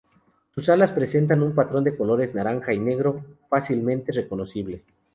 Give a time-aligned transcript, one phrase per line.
[0.55, 4.81] Sus alas presentan un patrón de colores naranja y negro fácilmente reconocible.